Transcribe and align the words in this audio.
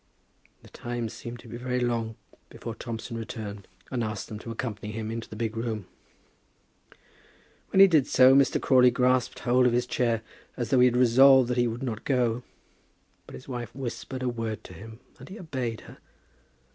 The 0.63 0.69
time 0.69 1.09
seemed 1.09 1.37
to 1.41 1.47
be 1.47 1.57
very 1.57 1.79
long 1.79 2.15
before 2.49 2.73
Thompson 2.73 3.19
returned 3.19 3.67
and 3.91 4.03
asked 4.03 4.29
them 4.29 4.39
to 4.39 4.49
accompany 4.49 4.91
him 4.91 5.11
into 5.11 5.29
the 5.29 5.35
big 5.35 5.55
room. 5.55 5.85
When 7.69 7.81
he 7.81 7.85
did 7.85 8.07
so, 8.07 8.33
Mr. 8.33 8.59
Crawley 8.59 8.89
grasped 8.89 9.37
hold 9.41 9.67
of 9.67 9.73
his 9.73 9.85
chair 9.85 10.23
as 10.57 10.71
though 10.71 10.79
he 10.79 10.85
had 10.87 10.97
resolved 10.97 11.49
that 11.49 11.57
he 11.57 11.67
would 11.67 11.83
not 11.83 12.03
go. 12.03 12.41
But 13.27 13.35
his 13.35 13.47
wife 13.47 13.75
whispered 13.75 14.23
a 14.23 14.27
word 14.29 14.63
to 14.63 14.73
him, 14.73 15.01
and 15.19 15.29
he 15.29 15.39
obeyed 15.39 15.81
her. 15.81 15.99